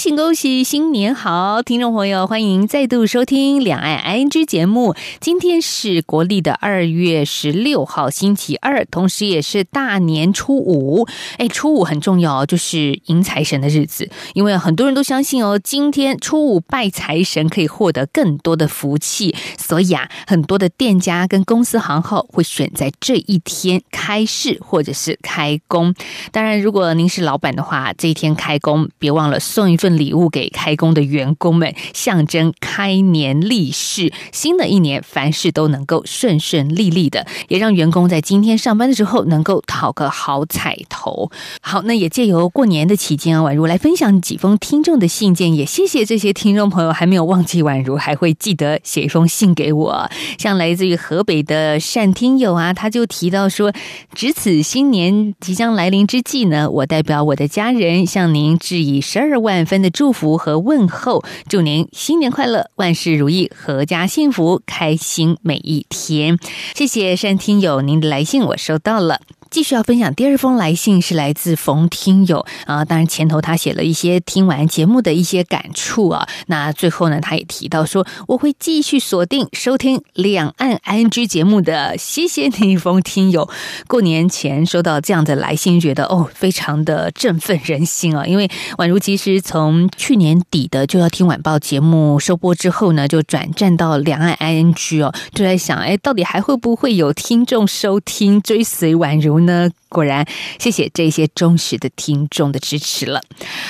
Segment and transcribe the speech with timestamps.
[0.00, 1.60] 恭喜恭喜，新年好！
[1.60, 4.94] 听众朋友，欢迎再度收听《两岸 I N G》节目。
[5.20, 11.06] 今天是国历的二月十六号，星期二，同时也是大年初五。
[11.36, 14.08] 哎，初五很重要，就是迎财神的日子。
[14.32, 25.94] 因为很多人都相信哦，今天初五拜财神可以获得更多的福气，所以啊，很多的店家跟公司行号会选在这一天开市或者是开工。
[26.32, 29.80] 当然，如果您是老板的话，这一天开工，别忘了送一。
[29.80, 41.30] 份礼物给开工的员工们，象征开年立世，新的一年凡事都能够顺顺利利的，也让员工在今天上班的时候能够讨个好彩头。
[41.60, 50.10] 好，那也借由过年的期间啊，宛如来分享几封听众的信件，也谢谢这些听众朋友还没有忘记宛如，还会记得写一封信给我。
[50.38, 53.72] 像来自于河北的单听友啊，他就提到说，
[54.14, 59.60] 值此新年即将来临之际呢，我代表我的家人向您致以十二万。
[59.66, 66.38] 分的祝福和问候，祝您新年快乐，万事如意，阖家幸福，开心每一天。
[66.74, 69.20] 谢谢山听友，您的来信我收到了。
[69.50, 72.84] 继续要分享第二封来信，是来自冯听友啊。
[72.84, 76.28] 当然前头他写了一些听完节目的一些感触啊。
[76.46, 81.98] 那最后呢，他也提到说，我会继续锁定收听两岸 ING 节目的。
[81.98, 83.50] 谢谢你，冯听友。
[83.88, 88.24] 过年前收到这样的来信，觉得哦，非常的振奋人心啊。
[88.24, 99.39] 因为宛如其实从去年底的就要听晚报节目收播之后呢，就转战到两岸 ING 哦，就在想，哎，到底还会不会有听众收听追随宛如？
[99.46, 100.26] 呢，果然，
[100.58, 103.20] 谢谢这些忠实的听众的支持了。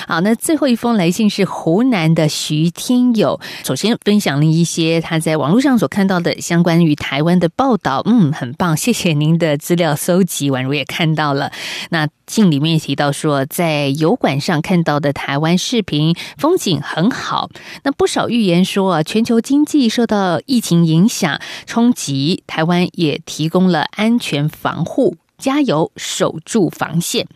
[0.07, 11.53] 好，那最后一封来信是湖南的徐听友，首先分享了一些他在网络上所看到的相关于台湾的报道，嗯，很棒，谢谢您的资料搜集，宛如也看到了。
[11.91, 17.51] 那信里面提到说，在油管上看到的台湾视频风景很好。
[17.83, 25.17] 那不少预言说啊，全球经济受到疫情影响冲击，台湾也提供了安全防护。
[25.41, 27.27] 加油，守住防线。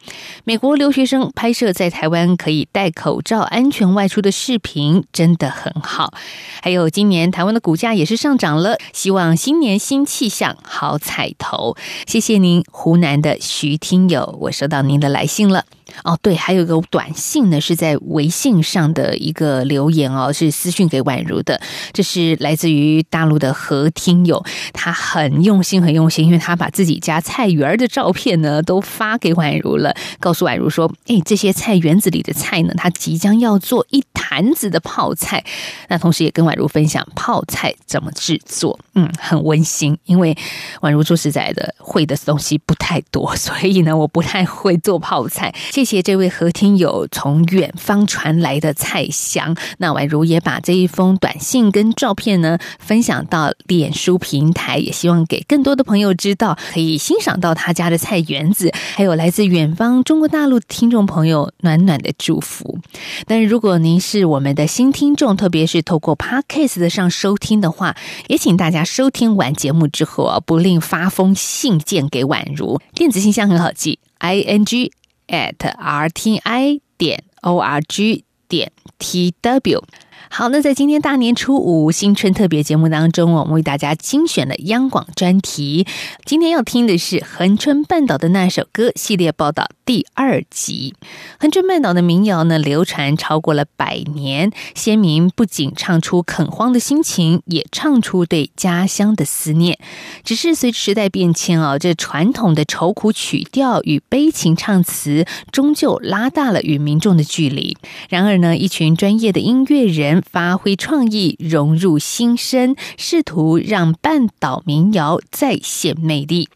[0.45, 6.15] 美国留学生拍摄在台湾可以戴口罩安全外出的视频，真的很好。
[6.63, 11.77] 还有今年台湾的股价也是上涨了，希望新年新气象，好彩头。
[12.07, 15.65] 谢谢您，湖南的徐听友，我收到您的来信了。
[16.03, 21.61] 哦，对，还有一个短信呢，是在微信上的一个留言哦，是私讯给宛如的。
[21.93, 35.45] 这是来自于大陆的何听友，他很用心，很用心，因为他把自己家菜园的照片呢都发给宛如了，告诉宛如说：“哎，这些菜园子里的菜呢，他即将要做一坛子的泡菜。”
[35.89, 39.97] 那同时也跟宛如分享泡菜怎么制作，嗯，很温馨。
[40.05, 40.37] 因为
[40.81, 45.55] 宛如说实在的，会的东西不太多，所以呢，我不太会做泡菜。
[45.75, 62.79] 谢谢这位何听友从远方传来的菜香，那宛如也把这一封短信跟照片呢分享到脸书平台，也希望给更多的朋友知道，可以欣赏到他家的菜园子，还有来自远方中国大陆听众朋友暖暖的祝福。
[63.27, 67.97] 但如果您是我们的新听众，特别是透过 Podcast 上收听的话，
[68.29, 74.93] 也请大家收听完节目之后啊，不吝发封信件给宛如，电子信箱很好记，i n g。
[75.29, 79.83] At rti 点 org 点 tw。
[80.31, 85.87] 好，那在今天大年初五新春特别节目当中，我们为大家精选了央广专题。
[86.25, 89.69] 今天要听的是恒春半岛的那首歌系列报道。
[89.87, 90.95] 第二集，
[91.39, 94.51] 恒春半岛的民谣呢，流传超过了百年。
[94.75, 99.79] 先民不仅唱出垦荒的心情，也唱出对家乡的思念。
[100.23, 107.77] 只是随着时代变迁啊，这传统的愁苦曲调与悲情唱词，终究拉大了与民众的距离。
[108.09, 116.49] 然而呢，一群专业的音乐人发挥创意，融入心声，试图让半岛民谣再现魅力。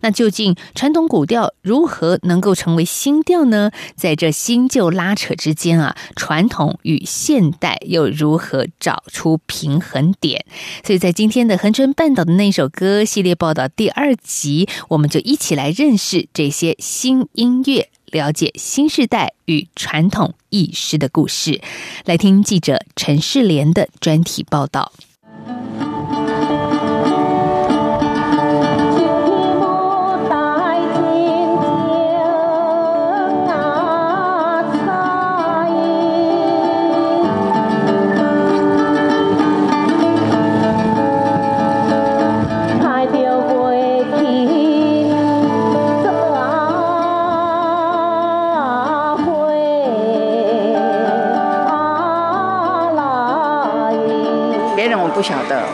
[0.00, 3.70] 那究竟传统古调如何能够成为新调呢？
[3.96, 10.44] 在这新旧拉扯之间啊，传统与现代又如何找出平衡点？
[10.84, 21.60] 所以在今天的恒春半岛的那首歌系列报道第二集，我们就一起来认识这些新音乐，了解新时代与传统意识的故事。
[22.04, 24.92] 来听记者陈世莲的专题报道。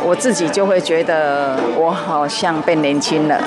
[0.09, 3.39] 我自己就会觉得我好像变年轻了。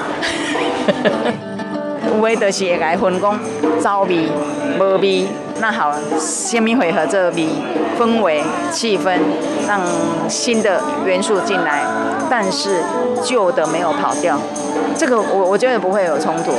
[2.22, 3.36] 为的是来分工，
[3.82, 4.30] 招味、
[4.80, 5.26] 无味，
[5.60, 7.48] 那好，什么回合这味、
[7.98, 9.18] 氛围、气氛，
[9.68, 9.82] 让
[10.30, 11.84] 新的元素进来，
[12.30, 12.84] 但是
[13.24, 14.38] 旧的没有跑掉，
[14.96, 16.52] 这个我我觉得不会有冲突。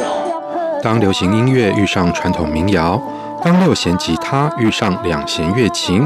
[0.83, 3.01] 当流行音乐遇上传统民谣，
[3.45, 6.05] 当六弦吉他遇上两弦乐琴，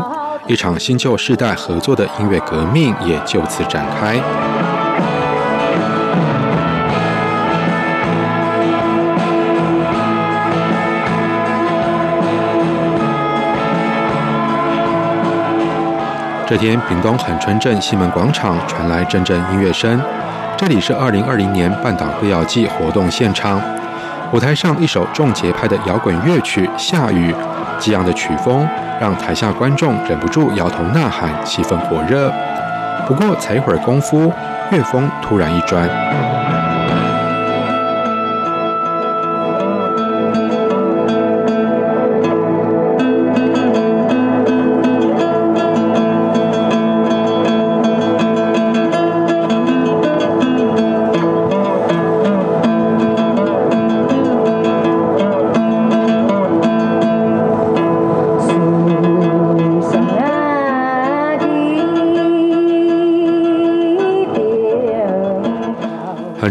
[0.49, 4.15] 一场新旧世代合作的音乐革命也就此展开。
[16.49, 20.01] 这天，屏东恒春镇西门广场传来阵阵音乐声。
[20.57, 23.61] 这里是二零二零年半岛歌谣季活动现场。
[24.33, 27.33] 舞台上一首重节拍的摇滚乐曲《下雨》，
[27.79, 28.69] 激昂的曲风
[29.01, 32.33] 让台下观众忍不住摇头呐喊，气氛火热。
[33.07, 34.33] 不过才一会儿功夫，
[34.73, 35.89] 乐风突然一转。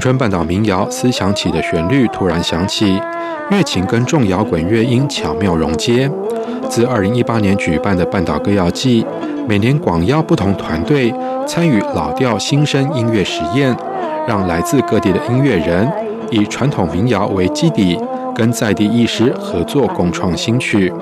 [0.05, 3.01] 春半岛民谣《思想起》的旋律突然响起，
[3.49, 6.07] 乐琴跟重摇滚乐音巧妙融接。
[6.69, 9.03] 自2018年举办的半岛歌谣季，
[9.49, 11.11] 每年广邀不同团队
[11.47, 13.75] 参与老调新生音乐实验，
[14.27, 15.91] 让来自各地的音乐人
[16.29, 17.99] 以传统民谣为基底，
[18.35, 20.93] 跟在地艺师合作共创新曲。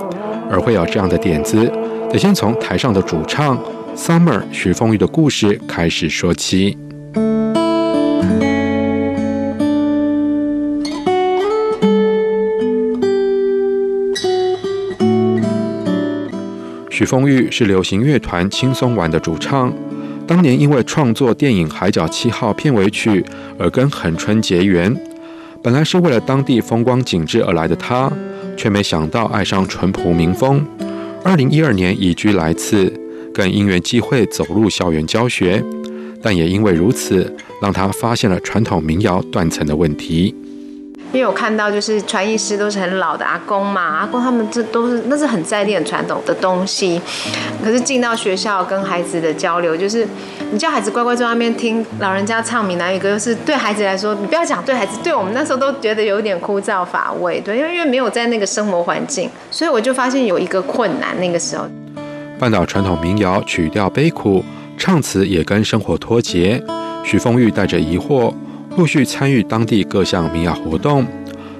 [0.49, 1.69] 而会有这样的点子，
[2.09, 3.59] 得先从台上的主唱
[3.97, 6.77] Summer 徐凤玉的故事开始说起。
[16.94, 19.74] 许凤玉是流行乐团轻松玩的主唱，
[20.28, 23.25] 当年因为创作电影《海角七号》片尾曲
[23.57, 24.95] 而跟恒春结缘。
[25.63, 28.13] 本来是为了当地风光景致而来的他，
[28.56, 30.63] 却没想到爱上淳朴民风。
[31.24, 32.94] 二零一二年移居来次，
[33.34, 35.63] 更因缘际会走入校园教学，
[36.22, 40.36] 但也因为如此，让他发现了传统民谣断层的问题。
[41.13, 47.00] 因为我看到就是传艺师都是很老的阿公嘛，阿公他们这都是那是很在地很传统的东西，
[47.63, 50.07] 可是进到学校跟孩子的交流，就是
[50.51, 61.66] 你叫孩子乖乖在那边听老人家唱闽南语歌，是对孩子来说，你不要讲对孩子，对我们那时候都觉得有点枯燥乏味，对，因为因为没有在那个生活环境，所以我就发现有一个困难，那个时候，
[62.39, 64.44] 半岛传统民谣曲调悲苦，
[64.80, 66.59] 唱词也跟生活脱节，
[67.06, 68.33] 许凤玉带着疑惑。
[68.75, 71.05] 陆续参与当地各项民谣活动，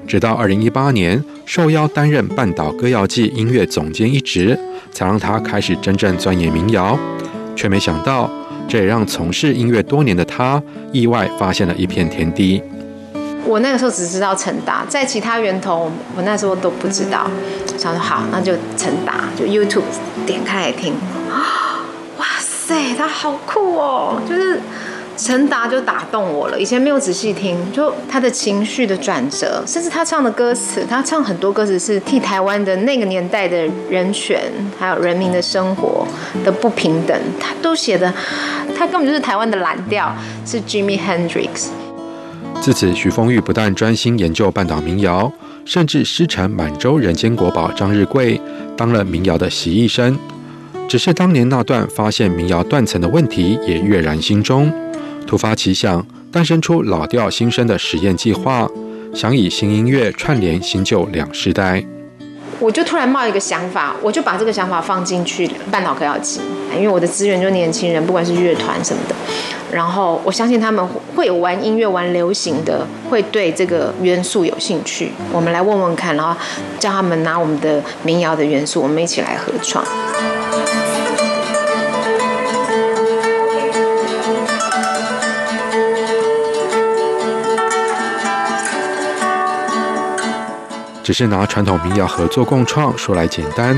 [0.08, 4.58] 直到二零一八年受邀担任半岛歌谣季音乐总监一职，
[4.92, 6.98] 才让他开始真正钻研民谣。
[7.56, 8.28] 却没想到，
[8.68, 12.60] 这也让从事音乐多年的他意外发现了一片天地。
[13.46, 17.30] 我那个时候只知道陈达，在其他源头我那时候都不知道。
[17.78, 19.84] 想说好，那就陈达，就 YouTube
[20.26, 20.96] 点开来听。
[22.18, 24.20] 哇塞，他好酷哦！
[24.28, 24.60] 就是。
[25.16, 34.42] 陈达就打动我了，以前没有仔细听，就他的情绪的转折，甚至他唱的歌词，他唱很多歌词是替台湾的那个年代的人权，
[34.80, 36.06] 还有人民的生活
[36.44, 38.12] 的不平等，他都写的，
[38.76, 40.14] 他根本就是台湾的蓝调，
[40.46, 41.68] 是 Jimmy Hendrix。
[42.60, 45.32] 自此，许峰玉不但专心研究半岛民谣，
[45.64, 48.42] 甚至师承满洲人间国宝张日贵，
[48.76, 50.18] 当了民谣的习艺生。
[50.88, 54.72] 只是当年那段发现民谣断层的问题，也跃然心中。
[55.34, 58.70] 突发奇想，诞生出老调新生的实验计划，
[59.16, 61.84] 想以新音乐串联新旧两世代。
[62.60, 66.40] 我就突然冒一个想法，我就把这个想法放进去半岛歌谣集，
[66.76, 69.16] 因为我的资源就年轻人，不管是乐团什么的，
[69.72, 75.14] 然后我相信他们会有玩音乐、玩流行的，会对这个元素有兴趣。
[75.32, 76.40] 我们来问问看，然后
[76.78, 79.84] 叫他们拿我们的民谣的元素，我们一起来合创。
[91.04, 93.76] 只是拿传统民谣合作共创说来简单，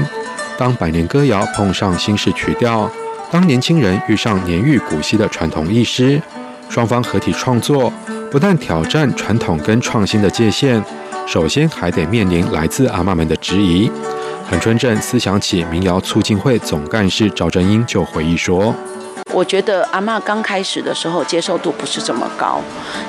[0.58, 2.89] 当百年歌谣碰上新式曲调，
[3.32, 6.22] 当年轻人遇上年逾古稀的传统艺师，
[6.70, 7.91] 双方合体创作，
[8.32, 10.84] 不但挑战传统跟创新的界限，
[11.25, 13.91] 首先还得面临来自阿妈们的质疑。
[14.48, 18.75] 恒春镇思想起民谣促进会总干事赵振英就回忆说
[19.34, 22.62] ：“我觉得阿嬷刚开始的时候接受度不是这么高，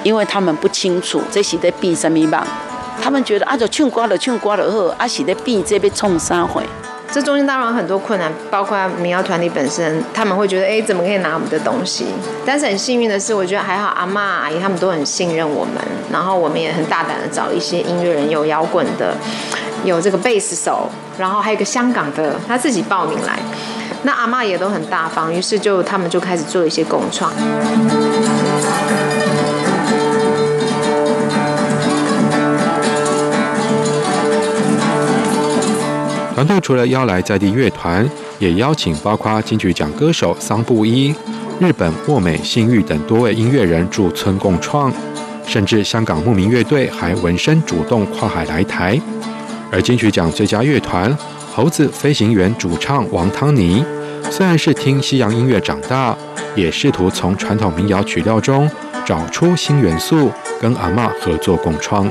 [0.03, 2.47] 因为他们不清楚这些在变什么吧，
[3.01, 6.63] 他们觉得啊就唱歌了唱歌了后，啊是在变这边冲三回。
[7.13, 12.05] 这中间当然很多困难，包括民谣团体本身，他们会觉得，哎，怎么可以拿我们的东西？
[12.45, 15.75] 但是很幸运的是，我觉得还好，阿妈阿姨他们都很信任我们，
[16.13, 19.15] 然后我们也很大胆的找一些音乐人，有摇滚的，
[19.85, 23.39] 有这个贝斯手，然后还有一个香港的，他自己报名来。
[24.03, 27.33] 那阿妈也都很大方，于是就他们就开始做一些共创。
[36.37, 38.07] 团队除了邀来在地乐团，
[38.39, 41.15] 也邀请包括金曲奖歌手桑布伊、
[41.59, 44.93] 日本沃美信誉等多位音乐人驻村共创，
[45.47, 49.01] 甚至香港牧民乐队还闻声主动跨海来台。
[49.73, 51.17] 而金曲奖最佳乐团
[51.55, 53.83] 猴子飞行员主唱王汤尼，
[54.31, 56.15] 虽然是听西洋音乐长大，
[56.55, 58.71] 也试图从传统民谣曲调中
[59.07, 62.07] 找出新元素，跟阿嬷合作共创。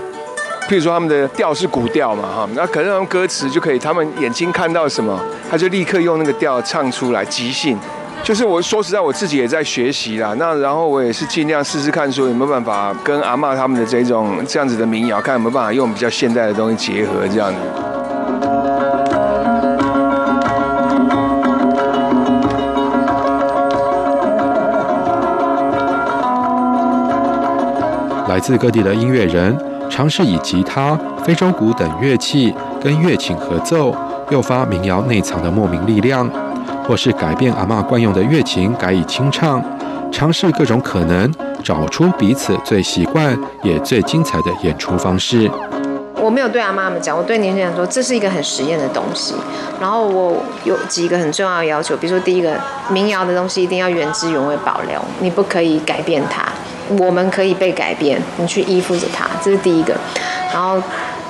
[0.68, 5.20] 譬如说他们的调是古调嘛，哈，那可能用歌词就可以，他们眼睛看到什么，
[5.50, 7.78] 他就立刻用那个调唱出来，即兴。
[8.24, 10.34] 就是我说实在，我自己也在学习啦。
[10.40, 17.60] 那然后我也是尽量试试看，说有没有办法跟阿嬷他们的这种这样子的民谣，看有没有办法用比较现代的东西结合这样子。
[28.28, 29.75] 来自各地的音乐人。
[29.90, 33.96] 尝试以吉他、非洲鼓等乐器跟乐琴合奏，
[34.30, 36.28] 诱发民谣内藏的莫名力量；
[36.88, 39.64] 或是改变阿嬷惯用的乐琴，改以清唱，
[40.12, 41.32] 尝试各种可能，
[41.64, 45.50] 找出彼此最习惯也最精彩的演出方式。
[46.22, 49.36] 我没有对阿妈们讲，我对年轻人说，这是一个很实验的东西。
[49.80, 52.58] 然后我有几个很重要的要求，比如说第一个，
[52.90, 56.44] 民谣的东西一定要原汁原味保留，你不可以改变它。
[56.98, 59.96] 我们可以被改变，你去依附着它，这是第一个。
[60.54, 60.82] 然后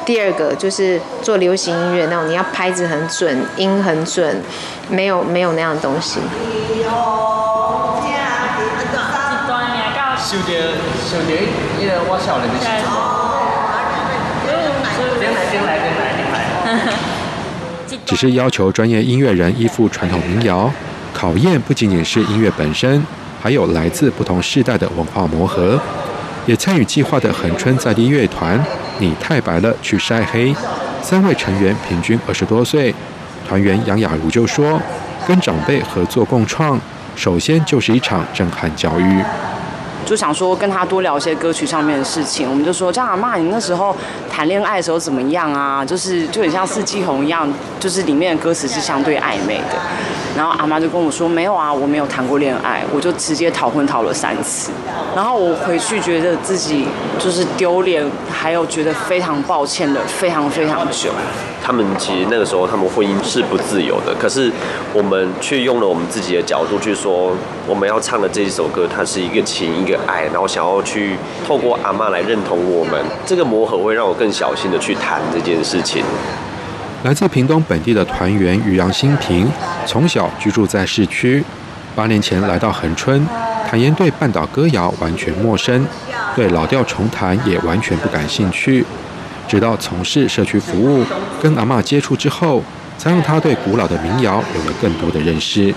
[0.05, 4.41] 第二个就是做流行音乐那种，你要拍子很准，音很准，
[4.89, 6.19] 没有没有那样的东西。
[18.05, 20.69] 只是要求专业音乐人依附传统民谣，
[21.13, 23.03] 考验不仅仅是音乐本身。
[23.45, 25.79] 还有来自不同世代的文化磨合，
[26.47, 28.59] 也参与计划的恒春在地乐团，
[28.97, 30.51] 你太白了去晒黑，
[30.99, 32.91] 三位成员平均二十多岁，
[33.47, 34.81] 团员杨雅茹就说，
[35.27, 36.81] 跟长辈合作共创，
[37.15, 39.23] 首先就是一场震撼教育。
[40.07, 43.95] 就想说跟他多聊一些歌曲上面的事情，我们就说叫阿妈，你那时候
[44.27, 45.85] 谈恋爱的时候怎么样啊？
[45.85, 47.47] 就是就很像四季红一样，
[47.79, 49.77] 就是里面的歌词是相对暧昧的。
[50.35, 54.71] 然后阿妈就跟我说没有啊，我没有谈过恋爱，我就直接逃婚逃了三次。
[55.15, 56.85] 然后我回去觉得自己
[57.17, 61.09] 就是丢脸，还有觉得非常抱歉的，非常非常久。
[61.63, 64.51] 他们其实那个时候他们婚姻是不自由的，可是
[64.93, 67.31] 我们却用了我们自己的角度去说，
[67.65, 76.03] 我们要唱的这一首歌，它是一个情一个爱，然后想要去透过阿妈来认同我们，这个磨合会让我更小心的去谈这件事情。
[77.05, 79.47] 来自屏东本地的团员于杨新平，
[79.85, 81.43] 从小居住在市区，
[81.95, 83.23] 八年前来到恒春，
[83.69, 85.85] 坦言对半岛歌谣完全陌生，
[86.35, 88.83] 对老调重弹也完全不感兴趣。
[89.47, 91.05] 直到从事社区服务，
[91.39, 92.63] 跟阿嬷接触之后，
[92.97, 95.71] 才让他对古老的民谣有了更多的认识。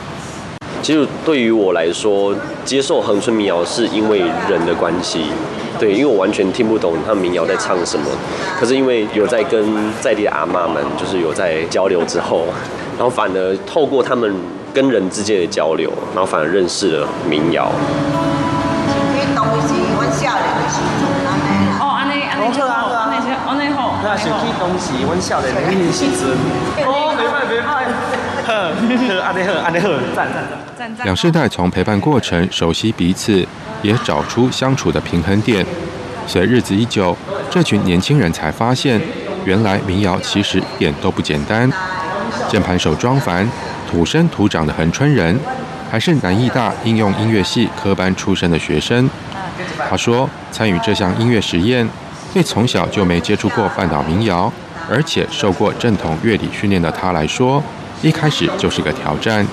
[0.89, 5.27] 其实对于我来说，接受恒春民谣是因为人的关系，
[5.79, 8.07] 对，因为我完全听不懂他们民谣在唱什么。
[8.59, 9.63] 可是因为有在跟
[10.01, 12.47] 在地的阿妈们，就是有在交流之后，
[12.97, 14.35] 然后反而透过他们
[14.73, 17.71] 跟人之间的交流，然后反而认识了民谣。
[24.01, 26.31] 那想起当时阮少年年轻时阵，
[26.87, 27.69] 哦，袂歹袂歹，
[31.05, 33.47] 两世代从陪伴过程熟悉彼此，
[33.83, 35.65] 也找出相处的平衡点。
[36.27, 37.17] 随日子一久，
[37.51, 39.01] 这群年轻人才发现，
[39.45, 41.71] 原来民谣其实一点都不简单。
[42.49, 43.49] 键盘手庄凡，
[43.91, 45.39] 土生土长的恒春人，
[45.91, 49.09] 还是南艺大应用音乐系科班出身的学生。
[49.91, 51.89] 他说，参与这项音乐实验。
[52.35, 54.53] 对从小就没接触过半岛民谣，
[54.89, 57.63] 而且受过正统乐理训练的他来说，
[58.03, 59.47] 一开始就是个挑战。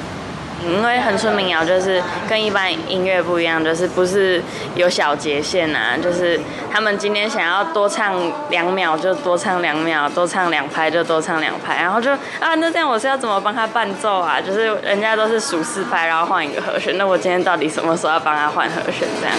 [0.67, 4.41] 因为恒春民谣就是跟一般音乐不一样，就是不是
[4.73, 6.39] 有小节线啊，就是
[6.73, 8.15] 他们今天想要多唱
[8.49, 12.09] 两秒就多唱两秒，多唱两拍就多唱两拍，然后就
[12.39, 14.41] 啊，那这样我是要怎么帮他伴奏啊？
[14.41, 19.07] 就是人家都是数四拍，然后换一个和弦，那我今天到底什么时候要帮他换和弦？
[19.21, 19.35] 这样。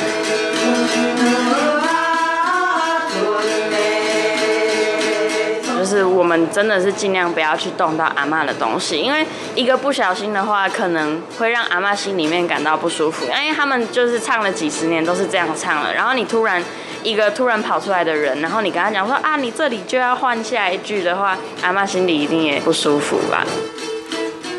[6.05, 9.25] 我们真的是尽量不要去动到阿妈的东西，因为
[9.55, 13.27] 一个不小心的话，可能会让阿妈心里面感到不舒服。
[13.27, 16.63] 因为他们就是唱了几十年都是这样唱了，然后你突然
[17.03, 23.45] 一个突然跑出来的人，然后你跟他讲说啊，你这里就要换下一句的话，阿妈心里一定也不舒服吧。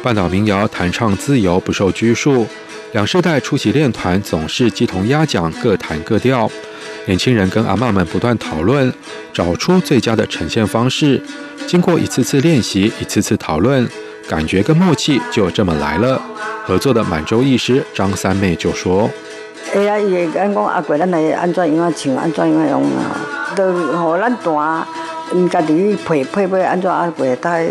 [0.03, 2.47] 半岛民谣弹唱自由，不受拘束，
[2.93, 6.49] 两世代出席练团总是鸡同鸭讲，各弹各调。
[7.07, 8.93] 年轻人跟阿妈们不断讨论，
[9.33, 11.21] 找出最佳的呈现方式。
[11.65, 13.87] 经过一次次练习，一次次讨论，
[14.27, 16.21] 感觉跟默契就这么来了。
[16.65, 19.09] 合作的满洲艺师张三妹就说
[19.73, 23.15] ：“哎呀，伊会讲阿贵，咱来安怎样啊唱，安怎样用啊？
[23.55, 24.85] 都互咱弹，
[25.33, 27.67] 因家己配配配安怎阿贵，带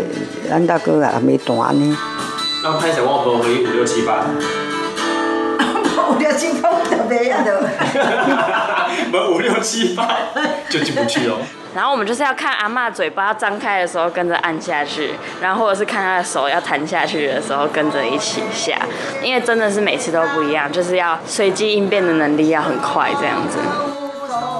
[0.49, 1.95] 咱大哥也没弹呢。”
[2.63, 4.25] 刚开始我五六七八。
[6.09, 6.71] 五六七八
[9.13, 10.07] 我 五六七八
[10.69, 11.37] 就进不去哦。
[11.75, 18.75] 然后我们就是要看阿妈嘴巴张开的时候跟着按下去，然后或者是看她的手要弹下去的时候跟着一起下，
[19.21, 23.59] 因为真的是每次都不一样，就是要随机应变的能力要很快这样子。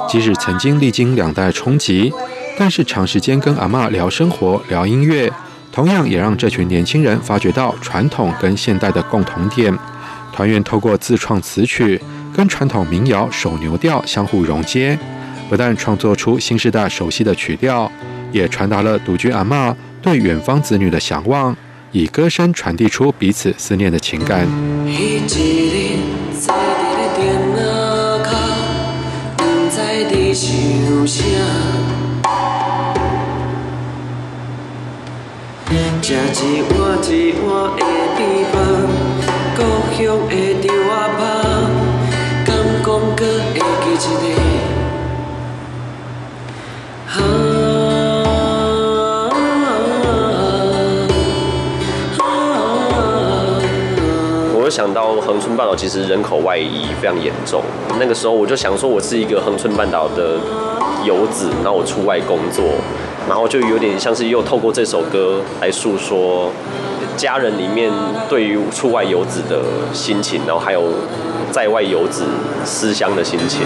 [0.08, 2.13] 即使曾经历经两代冲击，
[2.58, 5.32] 但是长时间跟阿妈聊生活、聊音乐，
[5.72, 9.75] 同样也让这群年轻人发觉到传统跟现代的共同点。
[10.32, 12.00] 团员透过自创词曲。
[12.38, 14.96] 跟传统民谣手牛调相互融接，
[15.50, 17.91] 不但创作出新时代熟悉的曲调，
[18.32, 21.58] 也传达了独居阿嬷对远方子女的向往，
[21.91, 24.48] 以歌声传递出彼此思念的情感。
[54.53, 57.63] 我想到恒春半岛其实人口外移非常严重，
[57.99, 60.38] 那个时候我就想说，我是一个恒春半岛的
[61.03, 62.63] 游子，然后我出外工作，
[63.28, 66.52] 然后就有点像是又透过这首歌来诉说
[67.16, 67.92] 家人里面
[68.30, 69.62] 对于出外游子的
[69.94, 70.84] 心情，然后还有。
[71.50, 72.26] 在外游子
[72.66, 73.62] 思乡的心情。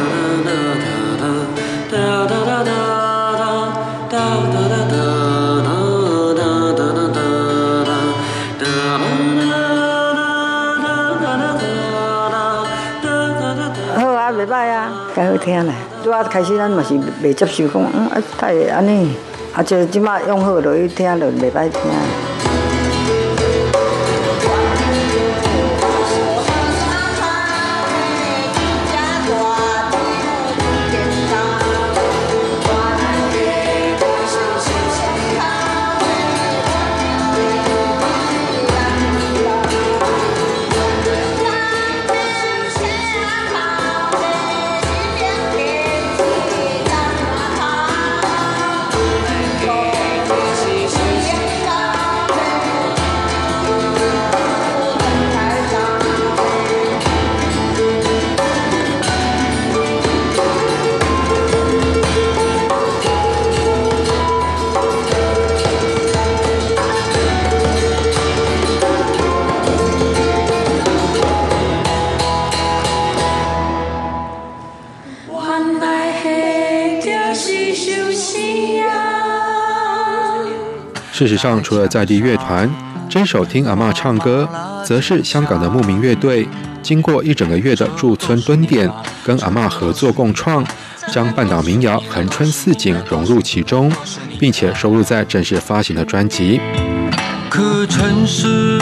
[14.32, 15.74] 袂歹啊，介好听嘞。
[16.04, 19.14] 拄啊开始咱嘛是袂接受讲，嗯啊，太安尼，
[19.54, 22.31] 啊就即马用好落去听就袂歹听。
[81.22, 82.68] 事实上，除了在地乐团，
[83.08, 84.50] 这首听阿妈唱歌，
[84.84, 86.50] 则是香港的牧民乐队，
[86.82, 88.90] 经过一整个月的驻村蹲点，
[89.24, 90.66] 跟阿妈合作共创，
[91.14, 93.94] 将半岛民谣《横春四景》融入其中，
[94.40, 96.60] 并且收录在正式发行的专辑。
[97.52, 98.80] 可城市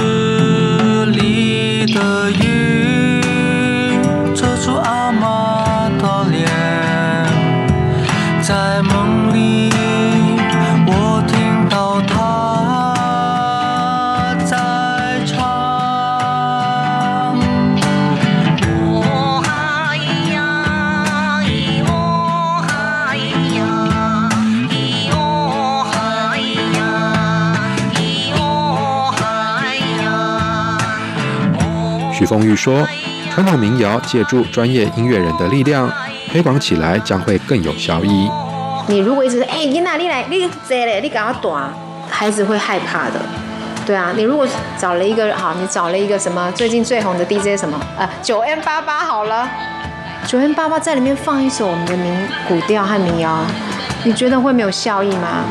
[32.29, 32.87] 许凤玉说，
[33.33, 35.91] 传统民谣借助专业音乐人的力量
[36.31, 38.29] 推广起来，将会更有效益。
[38.87, 40.23] 你如果一直哎，你哪里来？
[40.29, 41.73] 你这嘞，你赶快短，
[42.07, 43.19] 孩子会害怕的。
[43.83, 49.49] 对啊，你如果找了一个好，你找了一个什么最近最红的 DJ 什么啊，九 N 八八好了，
[50.27, 52.13] 九 N 八八在里面放一首我们的民
[52.47, 53.39] 古调和民谣，
[54.03, 55.43] 你觉得会没有效益吗？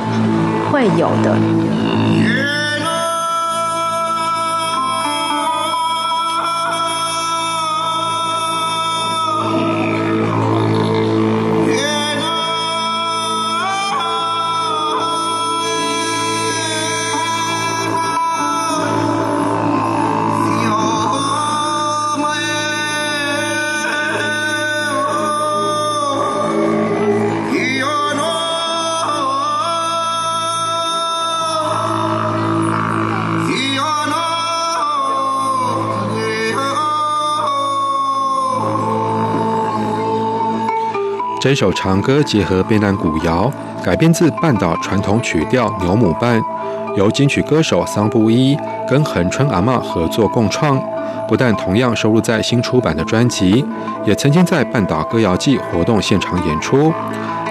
[0.71, 1.35] 会有的。
[41.49, 43.51] 这首长歌结合边南古谣，
[43.83, 46.39] 改编自半岛传统曲调牛母伴，
[46.95, 48.55] 由金曲歌手桑布依
[48.87, 50.79] 跟恒春阿嬷合作共创。
[51.27, 53.65] 不但同样收录在新出版的专辑，
[54.05, 56.93] 也曾经在半岛歌谣季活动现场演出。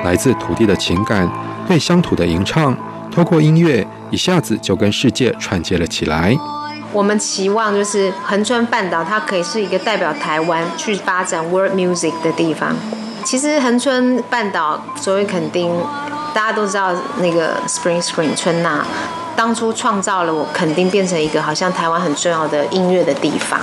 [0.03, 1.27] 来自土地的情感，
[1.67, 2.77] 对乡土的吟唱，
[3.11, 6.37] 透过音乐一下子就跟世界串接了起来。
[6.93, 12.75] 我们期望就是恒春半岛，它可以是一个代表台湾去发展 world music 的地方。
[13.27, 15.69] 其实恒春半岛所谓垦丁，
[16.33, 18.85] 大家都知道那个 Spring Spring 春娜，
[19.35, 23.59] 当初创造了我垦丁变成一个好像台湾很重要的音乐的地方。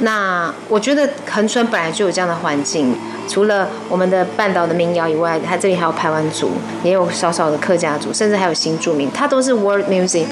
[0.00, 2.92] 那我觉得恒春本来就有这样的环境，
[3.28, 6.50] 除了我们的半岛的民谣以外，它这里还有排湾族，
[6.82, 10.26] 也有少少的客家族，甚至还有新住民，它都是 world music。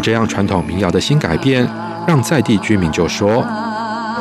[0.00, 1.68] 而这样传统民谣的新改变，
[2.06, 3.44] 让在地居民就说：“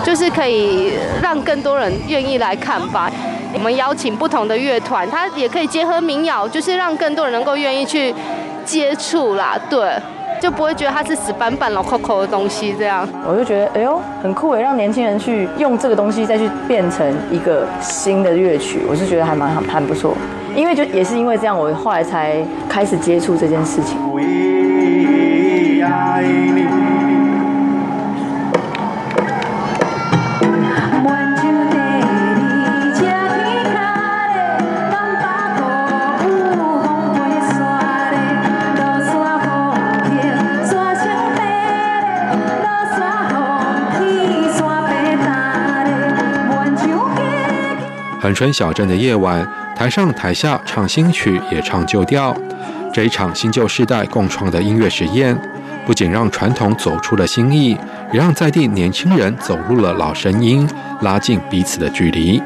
[0.04, 0.92] 就是可以
[1.24, 3.10] 让更多人愿意来看吧。
[3.54, 8.14] 我们邀请不同的乐团，它也可以结合民谣，就是让更多人能够愿意去
[8.66, 9.58] 接触啦。
[9.70, 9.96] 对，
[10.42, 13.08] 就不会觉得它是死板板、老 Coco 的东西这样。
[13.26, 20.14] 我就觉得，哎呦，很酷诶，让年轻人去用这个东西再去变成一个新的乐曲，我是觉得还蛮还不错。
[20.54, 22.36] 因为就也是因为这样，我后来才
[22.68, 23.98] 开始接触这件事情。”
[48.30, 49.44] 恒春小镇的夜晚，
[49.76, 52.32] 台上台下唱新曲，也唱旧调。
[52.94, 55.36] 这一场新旧世代共创的音乐实验。
[55.84, 57.76] 不仅让传统走出了新意，
[58.14, 60.70] 也让在地年轻人走入了老声音，
[61.02, 62.40] 拉近彼此的距离。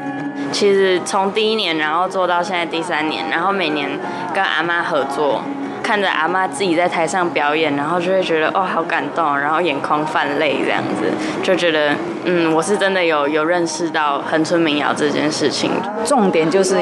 [0.50, 3.90] 其实从第一年，然后做到现在第三年，然后每年
[4.32, 5.42] 跟阿妈合作。
[5.82, 11.94] 看着阿妈自己在台上表演，然后就会觉得哦，好感动，然后眼眶泛泪这样子，就觉得
[12.24, 15.70] 嗯，我是真的有有认识到恒春民谣这件事情。
[16.04, 16.76] 重点就是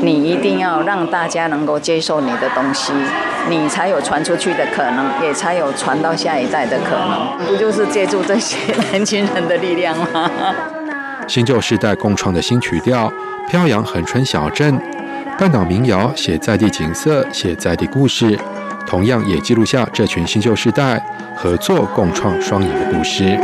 [0.00, 2.92] 你一定要让大家能够接受你的东西，
[3.48, 7.46] 你才有传出去的可能，也才有传到下一代的可能。
[7.46, 8.56] 不就是借助这些
[8.90, 10.30] 年轻人的力量吗？
[11.26, 13.10] 新旧世代共创的新曲调，
[13.48, 14.78] 飘扬恒春小镇。
[15.38, 18.38] 半岛民谣写在地景色，写在地故事，
[18.86, 21.02] 同样也记录下这群新旧世代
[21.34, 23.38] 合作共创双赢的故事。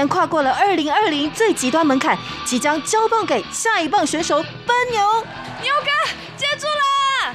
[0.00, 4.98] 前跨过了二零二零最极端门槛，即将交棒给下一棒选手奔牛。
[5.60, 5.90] 牛哥
[6.38, 7.34] 接住了，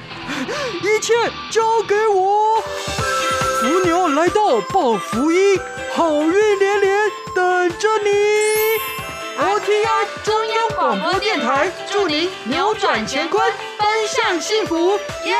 [0.82, 1.14] 一切
[1.48, 2.60] 交给我。
[3.60, 5.60] 福牛来到报福音，
[5.94, 8.10] 好运连连等着你。
[9.38, 13.48] OTI 中央广播电台祝您扭转乾坤，
[13.78, 15.36] 奔向幸福，耶！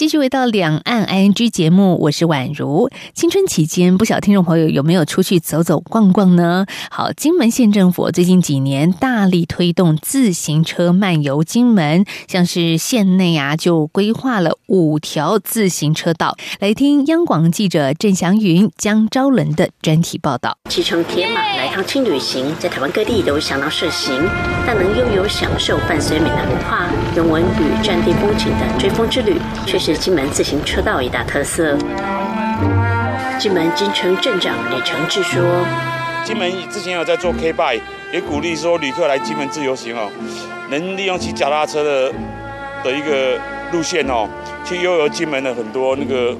[0.00, 2.88] 继续回到两岸 ING 节目，我是宛如。
[3.12, 6.64] 青春期间，不少听众朋友有没有出去走走逛逛呢？
[6.90, 16.34] 好，金门县政府最近几年大力推动自行车漫游金门，像是县内啊就规划了五条自行车道。
[16.60, 20.56] 来听央广记者郑祥云、江昭伦的专题报道。
[20.70, 24.26] 骑乘铁马来趟轻旅行，在台湾各地都相当盛行，
[24.66, 31.76] 但能拥有享受伴随闽南文化、人文与战地风情的追风之旅，却是是金门自行车道一大特色。
[33.40, 35.42] 金门金城镇长李承志说
[36.24, 37.80] ：“金门之前有在做 K by，
[38.12, 40.08] 也鼓励说旅客来金门自由行哦，
[40.70, 42.12] 能利用骑脚踏车的
[42.84, 43.36] 的一个
[43.72, 44.28] 路线哦，
[44.64, 46.36] 去悠游金门的很多那个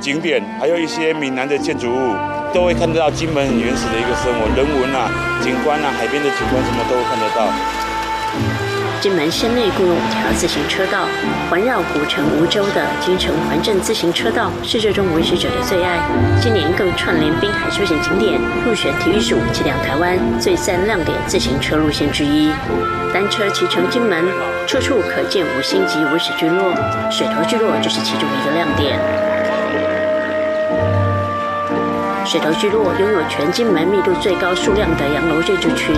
[0.00, 2.14] 景点，还有一些闽南的建筑物，
[2.52, 5.08] 都会看得到金门很原始的一个生活，人文啊、
[5.40, 8.65] 景观啊、海边的景观什么都会看得到。”
[9.00, 11.06] 金门县内共有五条自行车道，
[11.50, 15.98] 环绕古城梧州的金城环镇自行车道是这种维持者的最爱。
[16.40, 22.50] 今年更串联滨海休闲景点，入选体育署脊梁台湾最赞亮点自行车路线之一。
[23.12, 24.24] 单车骑乘金门，
[24.66, 26.74] 处处可见五星级文史聚落，
[27.10, 28.98] 水头聚落就是其中一个亮点。
[32.24, 35.94] 水头聚落拥有全金门密度最高数量的洋楼建筑群。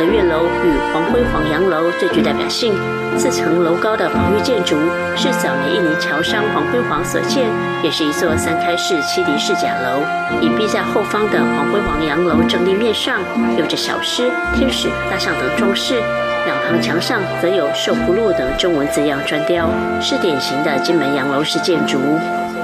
[0.00, 2.72] 德月楼与黄辉煌洋楼最具代表性，
[3.18, 4.74] 四层楼高的防御建筑
[5.14, 7.50] 是早年印尼侨商黄辉煌所建，
[7.82, 10.00] 也是一座三开式七敌式假楼。
[10.40, 13.20] 隐蔽在后方的黄辉煌洋楼正立面上
[13.58, 16.00] 有着小狮、天使、大象等装饰，
[16.46, 19.68] 两旁墙上则有“寿福路”等中文字样砖雕，
[20.00, 21.98] 是典型的金门洋楼式建筑。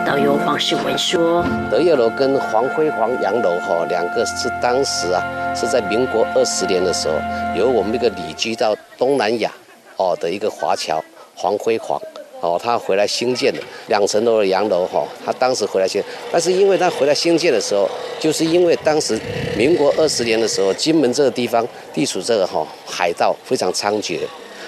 [0.07, 5.21] 导游黄世文说：“德月楼跟黄辉煌洋楼哈，两个是当时啊，
[5.53, 7.15] 是在民国二十年的时候，
[7.59, 9.51] 由我们一个旅居到东南亚
[9.97, 11.03] 哦的一个华侨
[11.35, 12.01] 黄辉煌
[12.41, 17.91] 哦，他回来兴建的两层楼的洋楼哈，他当时回来兴，但是因为他回来兴建的时候，
[18.21, 19.19] 就是因为当时
[19.59, 24.21] 民国二十年的时候，金门这个地方地处这个哈海盗非常猖獗。”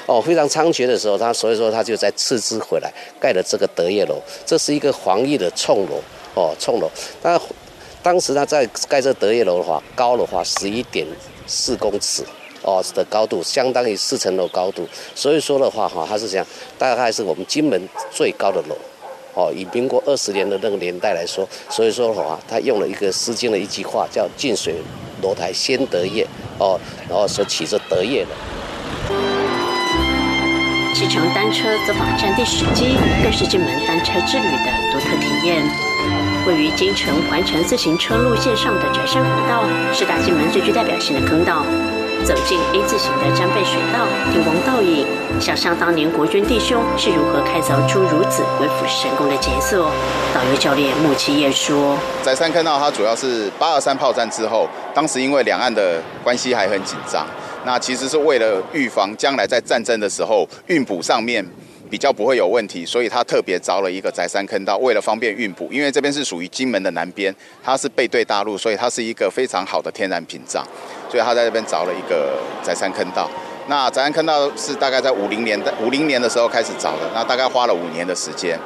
[0.08, 2.90] 哦，非常猖獗的时候，他所以说他就在斥资回来
[3.20, 6.00] 盖了这个德业楼，这是一个防御的冲楼
[6.34, 6.90] 哦，冲楼。
[7.22, 7.38] 那
[8.02, 11.06] 当时他在盖这德业楼的话，高的话十一点
[11.46, 12.24] 四公尺
[12.62, 14.88] 哦的高度，相当于四层楼高度。
[15.14, 16.46] 所以说的话哈，它是这样，
[16.78, 17.78] 大概是我们金门
[18.10, 18.74] 最高的楼
[19.34, 19.52] 哦。
[19.54, 24.76] 以民国二十年的那个年代来说，所以说的话，他用了一个《诗经》的一句话，叫“近水
[25.22, 26.26] 楼台先得月”
[26.58, 29.27] 哦，然后说起这德业楼。
[30.98, 35.64] 骑乘单车走访战地史迹，更是金门单车之旅的独特体验。
[36.44, 39.62] 位于金城环城自行车路线上的折山古道，
[39.94, 41.64] 是大金门最具代表性的坑道。
[42.24, 45.06] 走进 A 字形的漳贝水道，听光倒影，
[45.40, 49.92] 想象当年国军弟兄是如何开凿出如此鬼斧神工的杰作。
[50.34, 57.24] 导游教练穆奇业说：“在山坑道，它主要是八二三炮战之后，当时因为两岸的关系还很紧张。”
[57.68, 61.44] 那其实是为了预防将来在战争的时候运补上面
[61.90, 65.68] 比较不会有问题，所以他特别凿了一个宅山坑道，为了方便运补。
[65.70, 70.66] 因为这边是属于金门的南边，它是背对大陆，所以它是一个非常好的天然屏障，
[71.10, 73.30] 所以他在这边凿了一个宅山坑道。
[73.66, 78.58] 那宅山坑道是大概在五零年代五零年的时候开始凿的，那大概花了五年的时间。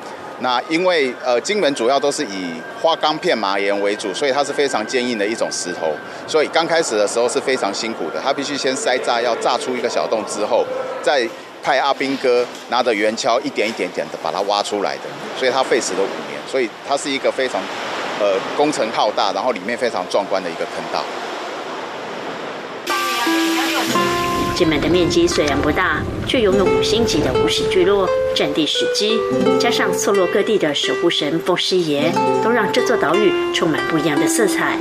[0.42, 5.92] 那因为呃金门主要都是以花岗片麻岩为主，所以它是非常坚硬的一种石头，
[6.26, 8.20] 所以刚开始的时候是非常辛苦的。
[8.22, 10.66] 它必须先塞炸药，炸出一个小洞之后，
[11.00, 11.26] 再
[11.62, 15.02] 派阿兵哥拿着圆锹一点一点点的把它挖出来的，
[15.38, 16.40] 所以它费时了五年。
[16.50, 17.62] 所以它是一个非常
[18.18, 21.02] 呃工程浩大，然后里面非常壮观的一个坑道。
[24.62, 29.18] 金门的面积虽然不大，却拥有五星级的五史聚落、战地史迹，
[29.58, 32.12] 加上错落各地的守护神风师爷，
[32.44, 34.78] 都让这座岛屿充满不一样的色彩。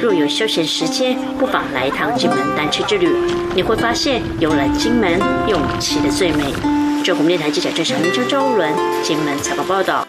[0.00, 3.10] 若有休闲时间，不妨来一趟金门单车之旅，
[3.54, 6.54] 你会发现游览金门用骑的最美。
[7.04, 10.06] 中国电台记者郑祥明、周周伦，金门采访报道。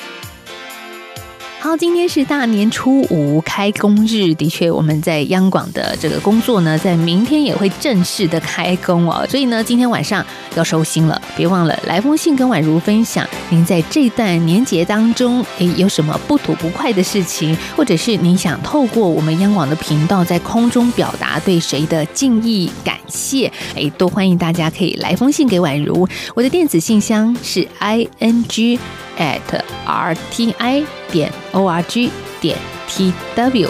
[1.63, 9.24] 好，今天是大年初五开工日，的确，我们在央广的这个工作呢，在明天也会正式的开工哦。
[9.30, 26.10] 所以呢，今天晚上要收心了，别忘了来封信跟宛如分享您在这段年节当中，诶，有什么不吐不快的事情，或者是您想透过我们央广的频道在空中表达对谁的敬意感谢，诶，都欢迎大家可以来封信给宛如。
[26.34, 28.80] 我的电子信箱是 i n g
[29.21, 32.10] at r t i 点 o r g
[32.41, 32.57] 点
[32.88, 33.69] t w，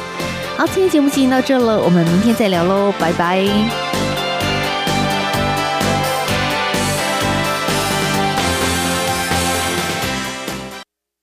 [0.58, 4.01] 好，今天节目进行到这了，我们明天再聊喽，拜拜。